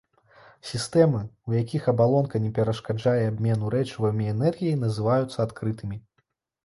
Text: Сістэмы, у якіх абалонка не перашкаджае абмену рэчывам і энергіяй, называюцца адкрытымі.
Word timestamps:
Сістэмы, 0.69 1.19
у 1.51 1.55
якіх 1.57 1.83
абалонка 1.93 2.41
не 2.47 2.51
перашкаджае 2.57 3.21
абмену 3.33 3.71
рэчывам 3.77 4.25
і 4.25 4.31
энергіяй, 4.35 4.75
называюцца 4.89 5.37
адкрытымі. 5.47 5.97